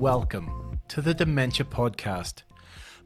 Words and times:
welcome 0.00 0.80
to 0.88 1.02
the 1.02 1.12
Dementia 1.12 1.66
Podcast. 1.66 2.42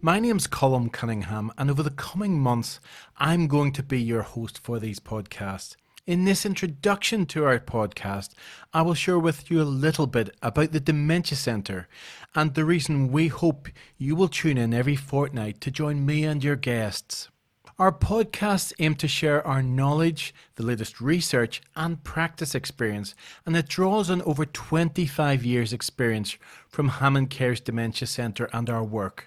My 0.01 0.21
name's 0.21 0.47
Colm 0.47 0.93
Cunningham, 0.93 1.51
and 1.59 1.69
over 1.69 1.83
the 1.83 1.91
coming 1.91 2.39
months, 2.39 2.79
I'm 3.17 3.49
going 3.49 3.73
to 3.73 3.83
be 3.83 4.01
your 4.01 4.23
host 4.23 4.61
for 4.63 4.79
these 4.79 5.01
podcasts. 5.01 5.75
In 6.07 6.25
this 6.25 6.47
introduction 6.47 7.27
to 7.27 7.45
our 7.45 7.59
podcast, 7.59 8.35
I 8.73 8.83
will 8.83 8.95
share 8.95 9.19
with 9.19 9.51
you 9.51 9.61
a 9.61 9.65
little 9.65 10.07
bit 10.07 10.31
about 10.41 10.71
the 10.71 10.79
Dementia 10.79 11.37
Centre 11.37 11.89
and 12.33 12.55
the 12.55 12.65
reason 12.65 13.11
we 13.11 13.27
hope 13.27 13.67
you 13.99 14.15
will 14.15 14.29
tune 14.29 14.57
in 14.57 14.73
every 14.73 14.95
fortnight 14.95 15.61
to 15.63 15.73
join 15.73 16.07
me 16.07 16.23
and 16.23 16.45
your 16.45 16.55
guests. 16.55 17.29
Our 17.77 17.91
podcasts 17.91 18.73
aim 18.79 18.95
to 18.97 19.09
share 19.09 19.45
our 19.45 19.61
knowledge, 19.61 20.33
the 20.55 20.63
latest 20.63 21.01
research, 21.01 21.61
and 21.75 22.05
practice 22.05 22.55
experience, 22.55 23.17
and 23.45 23.57
it 23.57 23.67
draws 23.67 24.11
on 24.11 24.23
over 24.23 24.47
25 24.47 25.45
years' 25.45 25.73
experience 25.73 26.37
from 26.69 26.89
HammondCare's 26.89 27.59
Dementia 27.61 28.07
Centre 28.07 28.49
and 28.53 28.71
our 28.71 28.85
work. 28.85 29.27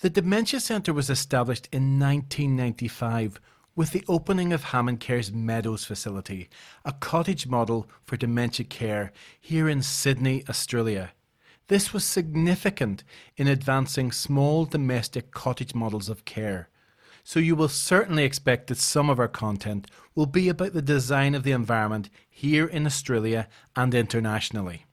The 0.00 0.10
Dementia 0.10 0.58
Centre 0.58 0.92
was 0.92 1.08
established 1.08 1.68
in 1.70 2.00
1995 2.00 3.38
with 3.76 3.92
the 3.92 4.04
opening 4.08 4.52
of 4.52 4.64
HammondCare's 4.64 5.32
Meadows 5.32 5.84
facility, 5.84 6.48
a 6.84 6.92
cottage 6.92 7.46
model 7.46 7.88
for 8.04 8.16
dementia 8.16 8.66
care 8.66 9.12
here 9.40 9.68
in 9.68 9.80
Sydney, 9.80 10.42
Australia. 10.48 11.12
This 11.68 11.92
was 11.92 12.04
significant 12.04 13.04
in 13.36 13.46
advancing 13.46 14.10
small 14.10 14.64
domestic 14.64 15.30
cottage 15.30 15.72
models 15.72 16.08
of 16.08 16.24
care 16.24 16.68
so 17.24 17.40
you 17.40 17.56
will 17.56 17.68
certainly 17.68 18.22
expect 18.22 18.66
that 18.66 18.78
some 18.78 19.08
of 19.08 19.18
our 19.18 19.28
content 19.28 19.90
will 20.14 20.26
be 20.26 20.48
about 20.48 20.74
the 20.74 20.82
design 20.82 21.34
of 21.34 21.42
the 21.42 21.52
environment 21.52 22.10
here 22.28 22.66
in 22.66 22.86
Australia 22.86 23.48
and 23.74 23.94
internationally. 23.94 24.84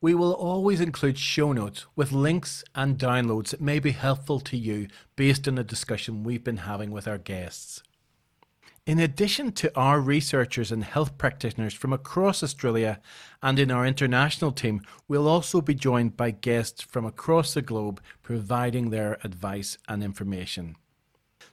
We 0.00 0.14
will 0.14 0.32
always 0.32 0.80
include 0.80 1.18
show 1.18 1.52
notes 1.52 1.86
with 1.96 2.12
links 2.12 2.64
and 2.74 2.98
downloads 2.98 3.50
that 3.50 3.60
may 3.60 3.80
be 3.80 3.90
helpful 3.90 4.40
to 4.40 4.56
you 4.56 4.88
based 5.16 5.46
on 5.46 5.56
the 5.56 5.64
discussion 5.64 6.22
we've 6.22 6.44
been 6.44 6.58
having 6.58 6.90
with 6.90 7.06
our 7.06 7.18
guests. 7.18 7.82
In 8.84 8.98
addition 8.98 9.52
to 9.52 9.76
our 9.78 10.00
researchers 10.00 10.72
and 10.72 10.82
health 10.82 11.16
practitioners 11.18 11.72
from 11.72 11.92
across 11.92 12.42
Australia 12.42 13.00
and 13.40 13.58
in 13.60 13.70
our 13.70 13.86
international 13.86 14.50
team, 14.50 14.80
we'll 15.06 15.28
also 15.28 15.60
be 15.60 15.74
joined 15.74 16.16
by 16.16 16.32
guests 16.32 16.82
from 16.82 17.04
across 17.04 17.54
the 17.54 17.62
globe 17.62 18.00
providing 18.22 18.90
their 18.90 19.18
advice 19.22 19.78
and 19.86 20.02
information. 20.02 20.74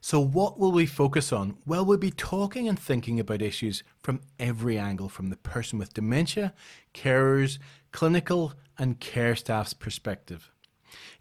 So, 0.02 0.22
what 0.22 0.58
will 0.58 0.72
we 0.72 0.86
focus 0.86 1.34
on? 1.34 1.58
Well, 1.66 1.84
we'll 1.84 1.98
be 1.98 2.12
talking 2.12 2.70
and 2.70 2.80
thinking 2.80 3.20
about 3.20 3.42
issues 3.42 3.84
from 4.02 4.22
every 4.40 4.78
angle 4.78 5.10
from 5.10 5.30
the 5.30 5.36
person 5.36 5.78
with 5.78 5.94
dementia, 5.94 6.54
carers, 6.94 7.60
clinical, 7.92 8.54
and 8.78 9.00
care 9.00 9.36
staff's 9.36 9.74
perspective. 9.74 10.52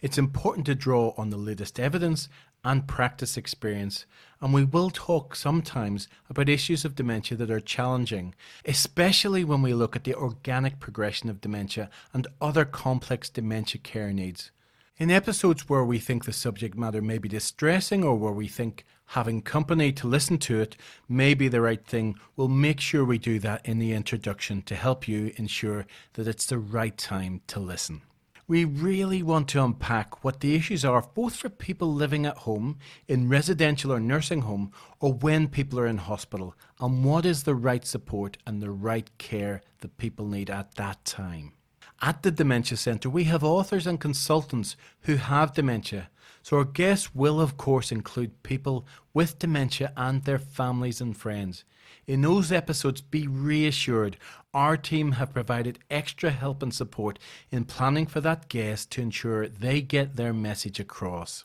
It's 0.00 0.16
important 0.16 0.64
to 0.66 0.76
draw 0.76 1.12
on 1.16 1.30
the 1.30 1.36
latest 1.36 1.80
evidence 1.80 2.28
and 2.64 2.86
practice 2.86 3.36
experience, 3.36 4.06
and 4.40 4.54
we 4.54 4.64
will 4.64 4.90
talk 4.90 5.34
sometimes 5.34 6.08
about 6.30 6.48
issues 6.48 6.84
of 6.84 6.94
dementia 6.94 7.36
that 7.36 7.50
are 7.50 7.60
challenging, 7.60 8.34
especially 8.64 9.42
when 9.44 9.62
we 9.62 9.74
look 9.74 9.96
at 9.96 10.04
the 10.04 10.14
organic 10.14 10.78
progression 10.78 11.28
of 11.28 11.40
dementia 11.40 11.90
and 12.12 12.28
other 12.40 12.64
complex 12.64 13.28
dementia 13.28 13.80
care 13.80 14.12
needs. 14.12 14.50
In 14.98 15.12
episodes 15.12 15.68
where 15.68 15.84
we 15.84 16.00
think 16.00 16.24
the 16.24 16.32
subject 16.32 16.76
matter 16.76 17.00
may 17.00 17.18
be 17.18 17.28
distressing 17.28 18.02
or 18.02 18.16
where 18.16 18.32
we 18.32 18.48
think 18.48 18.84
having 19.06 19.42
company 19.42 19.92
to 19.92 20.08
listen 20.08 20.38
to 20.38 20.60
it 20.60 20.76
may 21.08 21.34
be 21.34 21.46
the 21.46 21.60
right 21.60 21.86
thing, 21.86 22.16
we'll 22.34 22.48
make 22.48 22.80
sure 22.80 23.04
we 23.04 23.16
do 23.16 23.38
that 23.38 23.64
in 23.64 23.78
the 23.78 23.92
introduction 23.92 24.60
to 24.62 24.74
help 24.74 25.06
you 25.06 25.32
ensure 25.36 25.86
that 26.14 26.26
it's 26.26 26.46
the 26.46 26.58
right 26.58 26.98
time 26.98 27.42
to 27.46 27.60
listen. 27.60 28.02
We 28.48 28.64
really 28.64 29.22
want 29.22 29.46
to 29.50 29.62
unpack 29.62 30.24
what 30.24 30.40
the 30.40 30.56
issues 30.56 30.84
are 30.84 31.08
both 31.14 31.36
for 31.36 31.48
people 31.48 31.94
living 31.94 32.26
at 32.26 32.38
home, 32.38 32.78
in 33.06 33.28
residential 33.28 33.92
or 33.92 34.00
nursing 34.00 34.40
home, 34.40 34.72
or 34.98 35.12
when 35.12 35.46
people 35.46 35.78
are 35.78 35.86
in 35.86 35.98
hospital, 35.98 36.56
and 36.80 37.04
what 37.04 37.24
is 37.24 37.44
the 37.44 37.54
right 37.54 37.86
support 37.86 38.36
and 38.44 38.60
the 38.60 38.72
right 38.72 39.16
care 39.18 39.62
that 39.78 39.96
people 39.96 40.26
need 40.26 40.50
at 40.50 40.74
that 40.74 41.04
time. 41.04 41.52
At 42.00 42.22
the 42.22 42.30
Dementia 42.30 42.76
Centre, 42.76 43.10
we 43.10 43.24
have 43.24 43.42
authors 43.42 43.86
and 43.86 44.00
consultants 44.00 44.76
who 45.02 45.16
have 45.16 45.54
dementia. 45.54 46.10
So, 46.42 46.58
our 46.58 46.64
guests 46.64 47.12
will, 47.12 47.40
of 47.40 47.56
course, 47.56 47.90
include 47.90 48.44
people 48.44 48.86
with 49.12 49.40
dementia 49.40 49.92
and 49.96 50.22
their 50.22 50.38
families 50.38 51.00
and 51.00 51.16
friends. 51.16 51.64
In 52.06 52.22
those 52.22 52.52
episodes, 52.52 53.00
be 53.00 53.26
reassured 53.26 54.16
our 54.54 54.76
team 54.76 55.12
have 55.12 55.34
provided 55.34 55.78
extra 55.90 56.30
help 56.30 56.62
and 56.62 56.72
support 56.72 57.18
in 57.50 57.64
planning 57.64 58.06
for 58.06 58.20
that 58.20 58.48
guest 58.48 58.90
to 58.92 59.02
ensure 59.02 59.48
they 59.48 59.80
get 59.82 60.16
their 60.16 60.32
message 60.32 60.80
across. 60.80 61.44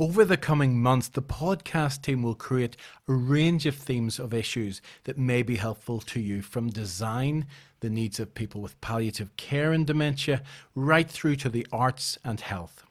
Over 0.00 0.24
the 0.24 0.36
coming 0.36 0.80
months, 0.80 1.08
the 1.08 1.22
podcast 1.22 2.02
team 2.02 2.22
will 2.22 2.36
create 2.36 2.76
a 3.08 3.12
range 3.12 3.66
of 3.66 3.74
themes 3.74 4.20
of 4.20 4.32
issues 4.32 4.80
that 5.02 5.18
may 5.18 5.42
be 5.42 5.56
helpful 5.56 5.98
to 6.02 6.20
you 6.20 6.40
from 6.40 6.70
design, 6.70 7.48
the 7.80 7.90
needs 7.90 8.20
of 8.20 8.32
people 8.32 8.60
with 8.60 8.80
palliative 8.80 9.36
care 9.36 9.72
and 9.72 9.84
dementia, 9.84 10.44
right 10.76 11.10
through 11.10 11.34
to 11.34 11.48
the 11.48 11.66
arts 11.72 12.16
and 12.24 12.38
health. 12.38 12.84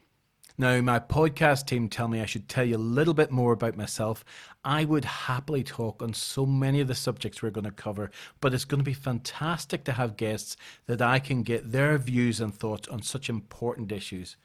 Now, 0.57 0.81
my 0.81 0.99
podcast 0.99 1.67
team 1.67 1.87
tell 1.87 2.09
me 2.09 2.19
I 2.19 2.25
should 2.25 2.49
tell 2.49 2.65
you 2.65 2.75
a 2.75 2.77
little 2.77 3.13
bit 3.13 3.31
more 3.31 3.53
about 3.53 3.77
myself. 3.77 4.25
I 4.65 4.83
would 4.83 5.05
happily 5.05 5.63
talk 5.63 6.01
on 6.01 6.13
so 6.13 6.45
many 6.45 6.81
of 6.81 6.89
the 6.89 6.93
subjects 6.93 7.41
we're 7.41 7.51
going 7.51 7.63
to 7.63 7.71
cover, 7.71 8.11
but 8.41 8.53
it's 8.53 8.65
going 8.65 8.81
to 8.81 8.83
be 8.83 8.93
fantastic 8.93 9.85
to 9.85 9.93
have 9.93 10.17
guests 10.17 10.57
that 10.87 11.01
I 11.01 11.19
can 11.19 11.43
get 11.43 11.71
their 11.71 11.97
views 11.97 12.41
and 12.41 12.53
thoughts 12.53 12.89
on 12.89 13.01
such 13.01 13.29
important 13.29 13.93
issues. 13.93 14.35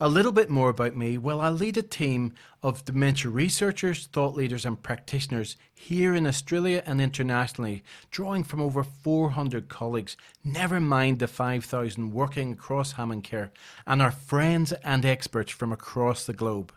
A 0.00 0.08
little 0.08 0.30
bit 0.30 0.48
more 0.48 0.68
about 0.68 0.94
me. 0.94 1.18
Well, 1.18 1.40
I 1.40 1.48
lead 1.48 1.76
a 1.76 1.82
team 1.82 2.32
of 2.62 2.84
dementia 2.84 3.32
researchers, 3.32 4.06
thought 4.06 4.36
leaders, 4.36 4.64
and 4.64 4.80
practitioners 4.80 5.56
here 5.74 6.14
in 6.14 6.24
Australia 6.24 6.84
and 6.86 7.00
internationally, 7.00 7.82
drawing 8.12 8.44
from 8.44 8.60
over 8.60 8.84
400 8.84 9.68
colleagues, 9.68 10.16
never 10.44 10.78
mind 10.78 11.18
the 11.18 11.26
5,000 11.26 12.12
working 12.12 12.52
across 12.52 12.94
HammondCare, 12.94 13.50
and 13.88 14.00
our 14.00 14.12
friends 14.12 14.72
and 14.84 15.04
experts 15.04 15.50
from 15.50 15.72
across 15.72 16.24
the 16.24 16.32
globe. 16.32 16.72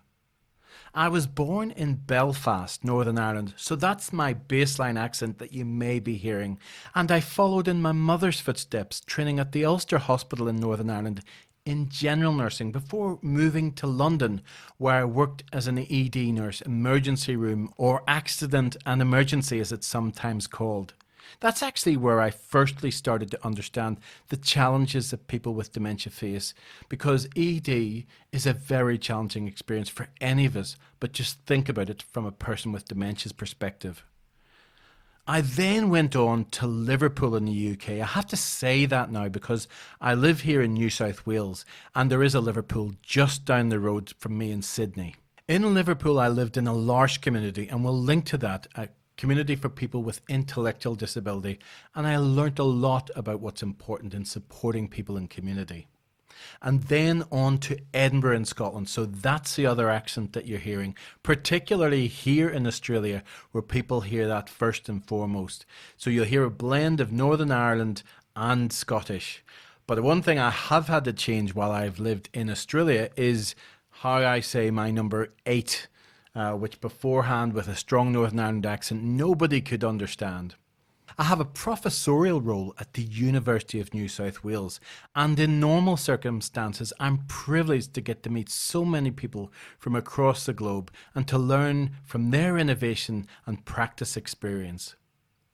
I 0.95 1.07
was 1.07 1.27
born 1.27 1.69
in 1.69 1.97
Belfast, 1.97 2.83
Northern 2.83 3.19
Ireland, 3.19 3.53
so 3.55 3.75
that's 3.75 4.11
my 4.11 4.33
baseline 4.33 4.99
accent 4.99 5.37
that 5.37 5.53
you 5.53 5.63
may 5.63 5.99
be 5.99 6.17
hearing. 6.17 6.57
And 6.95 7.11
I 7.11 7.19
followed 7.19 7.67
in 7.67 7.83
my 7.83 7.91
mother's 7.91 8.39
footsteps, 8.39 8.99
training 8.99 9.39
at 9.39 9.51
the 9.51 9.63
Ulster 9.63 9.99
Hospital 9.99 10.47
in 10.47 10.55
Northern 10.55 10.89
Ireland 10.89 11.21
in 11.65 11.89
general 11.89 12.33
nursing 12.33 12.71
before 12.71 13.19
moving 13.21 13.71
to 13.73 13.87
London, 13.87 14.41
where 14.77 14.95
I 14.95 15.05
worked 15.05 15.43
as 15.53 15.67
an 15.67 15.77
ED 15.77 16.15
nurse, 16.15 16.61
emergency 16.61 17.35
room, 17.35 17.73
or 17.77 18.03
accident 18.07 18.77
and 18.85 19.01
emergency 19.01 19.59
as 19.59 19.71
it's 19.71 19.87
sometimes 19.87 20.47
called. 20.47 20.93
That's 21.39 21.63
actually 21.63 21.97
where 21.97 22.19
I 22.19 22.29
firstly 22.29 22.91
started 22.91 23.31
to 23.31 23.45
understand 23.45 23.97
the 24.29 24.37
challenges 24.37 25.11
that 25.11 25.27
people 25.27 25.53
with 25.53 25.71
dementia 25.71 26.11
face 26.11 26.53
because 26.89 27.27
ED 27.35 28.05
is 28.31 28.45
a 28.45 28.53
very 28.53 28.97
challenging 28.97 29.47
experience 29.47 29.89
for 29.89 30.07
any 30.19 30.45
of 30.45 30.57
us, 30.57 30.75
but 30.99 31.13
just 31.13 31.39
think 31.45 31.69
about 31.69 31.89
it 31.89 32.01
from 32.01 32.25
a 32.25 32.31
person 32.31 32.71
with 32.71 32.87
dementia's 32.87 33.31
perspective. 33.33 34.03
I 35.27 35.41
then 35.41 35.89
went 35.89 36.15
on 36.15 36.45
to 36.45 36.65
Liverpool 36.65 37.35
in 37.35 37.45
the 37.45 37.71
UK. 37.73 38.01
I 38.01 38.05
have 38.05 38.25
to 38.27 38.35
say 38.35 38.85
that 38.87 39.11
now 39.11 39.29
because 39.29 39.67
I 39.99 40.15
live 40.15 40.41
here 40.41 40.61
in 40.61 40.73
New 40.73 40.89
South 40.89 41.27
Wales 41.27 41.63
and 41.93 42.09
there 42.09 42.23
is 42.23 42.33
a 42.33 42.41
Liverpool 42.41 42.93
just 43.03 43.45
down 43.45 43.69
the 43.69 43.79
road 43.79 44.13
from 44.17 44.37
me 44.37 44.51
in 44.51 44.63
Sydney. 44.63 45.15
In 45.47 45.73
Liverpool, 45.75 46.19
I 46.19 46.27
lived 46.27 46.57
in 46.57 46.67
a 46.67 46.73
L'Arche 46.73 47.21
community 47.21 47.67
and 47.67 47.83
we'll 47.83 47.97
link 47.97 48.25
to 48.27 48.37
that 48.39 48.67
a 48.75 48.89
community 49.15 49.55
for 49.55 49.69
people 49.69 50.01
with 50.01 50.21
intellectual 50.27 50.95
disability. 50.95 51.59
And 51.93 52.07
I 52.07 52.17
learnt 52.17 52.57
a 52.57 52.63
lot 52.63 53.11
about 53.15 53.41
what's 53.41 53.61
important 53.61 54.15
in 54.15 54.25
supporting 54.25 54.87
people 54.87 55.17
in 55.17 55.27
community 55.27 55.87
and 56.61 56.83
then 56.83 57.23
on 57.31 57.57
to 57.59 57.77
Edinburgh 57.93 58.37
in 58.37 58.45
Scotland. 58.45 58.89
So 58.89 59.05
that's 59.05 59.55
the 59.55 59.65
other 59.65 59.89
accent 59.89 60.33
that 60.33 60.45
you're 60.45 60.59
hearing, 60.59 60.95
particularly 61.23 62.07
here 62.07 62.49
in 62.49 62.67
Australia, 62.67 63.23
where 63.51 63.61
people 63.61 64.01
hear 64.01 64.27
that 64.27 64.49
first 64.49 64.89
and 64.89 65.05
foremost. 65.05 65.65
So 65.97 66.09
you'll 66.09 66.25
hear 66.25 66.43
a 66.43 66.49
blend 66.49 66.99
of 66.99 67.11
Northern 67.11 67.51
Ireland 67.51 68.03
and 68.35 68.71
Scottish. 68.71 69.43
But 69.87 69.95
the 69.95 70.03
one 70.03 70.21
thing 70.21 70.39
I 70.39 70.51
have 70.51 70.87
had 70.87 71.03
to 71.05 71.13
change 71.13 71.53
while 71.53 71.71
I've 71.71 71.99
lived 71.99 72.29
in 72.33 72.49
Australia 72.49 73.09
is 73.17 73.55
how 73.89 74.25
I 74.25 74.39
say 74.39 74.71
my 74.71 74.89
number 74.89 75.33
eight, 75.45 75.87
uh, 76.33 76.53
which 76.53 76.79
beforehand, 76.79 77.53
with 77.53 77.67
a 77.67 77.75
strong 77.75 78.13
Northern 78.13 78.39
Ireland 78.39 78.65
accent, 78.65 79.03
nobody 79.03 79.61
could 79.61 79.83
understand. 79.83 80.55
I 81.17 81.25
have 81.25 81.39
a 81.39 81.45
professorial 81.45 82.41
role 82.41 82.73
at 82.79 82.93
the 82.93 83.03
University 83.03 83.79
of 83.79 83.93
New 83.93 84.07
South 84.07 84.43
Wales, 84.43 84.79
and 85.15 85.39
in 85.39 85.59
normal 85.59 85.97
circumstances, 85.97 86.93
I'm 86.99 87.25
privileged 87.27 87.93
to 87.95 88.01
get 88.01 88.23
to 88.23 88.29
meet 88.29 88.49
so 88.49 88.85
many 88.85 89.11
people 89.11 89.51
from 89.77 89.95
across 89.95 90.45
the 90.45 90.53
globe 90.53 90.91
and 91.13 91.27
to 91.27 91.37
learn 91.37 91.91
from 92.03 92.31
their 92.31 92.57
innovation 92.57 93.27
and 93.45 93.65
practice 93.65 94.15
experience. 94.15 94.95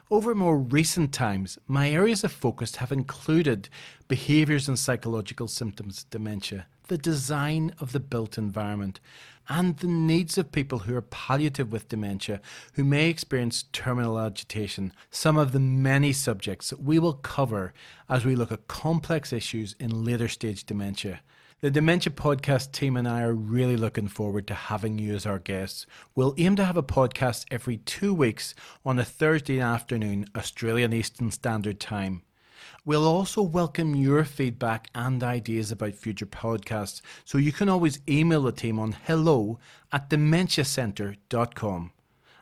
Over 0.09 0.33
more 0.33 0.57
recent 0.57 1.13
times, 1.13 1.60
my 1.68 1.89
areas 1.89 2.24
of 2.24 2.31
focus 2.31 2.77
have 2.77 2.94
included 2.94 3.68
behaviours 4.07 4.69
and 4.69 4.80
psychological 4.80 5.50
symptoms 5.50 6.06
dementia, 6.06 6.68
the 6.88 6.98
design 6.98 7.74
of 7.80 7.92
the 7.92 8.00
built 8.00 8.38
environment, 8.38 9.01
and 9.50 9.78
the 9.78 9.88
needs 9.88 10.38
of 10.38 10.52
people 10.52 10.80
who 10.80 10.96
are 10.96 11.02
palliative 11.02 11.72
with 11.72 11.90
dementia 11.90 12.42
who 12.74 12.84
may 12.84 13.10
experience 13.10 13.66
terminal 13.72 14.20
agitation, 14.20 14.94
some 15.10 15.38
of 15.38 15.52
the 15.52 15.60
many 15.60 16.14
subjects 16.14 16.70
that 16.70 16.82
we 16.82 17.00
will 17.00 17.14
cover 17.14 17.74
as 18.10 18.26
we 18.26 18.36
look 18.36 18.52
at 18.52 18.68
complex 18.68 19.32
issues 19.32 19.76
in 19.80 20.04
later 20.04 20.28
stage 20.28 20.66
dementia. 20.66 21.22
The 21.60 21.72
Dementia 21.72 22.14
Podcast 22.14 22.72
team 22.72 22.96
and 22.96 23.08
I 23.08 23.24
are 23.24 23.34
really 23.34 23.78
looking 23.78 24.08
forward 24.08 24.46
to 24.46 24.54
having 24.54 25.00
you 25.00 25.16
as 25.16 25.26
our 25.26 25.40
guests. 25.40 25.88
We'll 26.14 26.36
aim 26.38 26.56
to 26.58 26.66
have 26.66 26.78
a 26.78 26.84
podcast 26.84 27.46
every 27.50 27.78
two 27.78 28.14
weeks 28.14 28.54
on 28.86 29.00
a 29.00 29.04
Thursday 29.04 29.60
afternoon, 29.60 30.28
Australian 30.36 30.94
Eastern 30.94 31.32
Standard 31.32 31.80
Time. 31.80 32.22
We'll 32.88 33.06
also 33.06 33.42
welcome 33.42 33.95
your 33.95 34.24
feedback 34.24 34.89
and 34.95 35.22
ideas 35.22 35.74
about 35.74 35.95
future 35.95 36.25
podcasts, 36.25 37.01
so 37.25 37.38
you 37.38 37.51
can 37.51 37.68
always 37.68 38.00
email 38.07 38.44
the 38.44 38.54
team 38.54 38.80
on 38.80 38.94
hello 38.94 39.60
at 39.92 40.10
dementiacentre.com. 40.10 41.92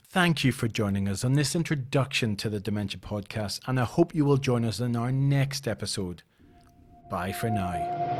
Thank 0.07 0.43
you 0.43 0.51
for 0.51 0.67
joining 0.67 1.09
us 1.09 1.25
on 1.25 1.33
this 1.33 1.55
introduction 1.55 2.35
to 2.35 2.49
the 2.51 2.59
Dementia 2.59 2.99
Podcast, 2.99 3.59
and 3.65 3.79
I 3.79 3.85
hope 3.85 4.13
you 4.13 4.23
will 4.23 4.37
join 4.37 4.65
us 4.65 4.79
in 4.79 4.95
our 4.95 5.11
next 5.11 5.67
episode. 5.67 6.21
Bye 7.09 7.31
for 7.31 7.49
now. 7.49 8.14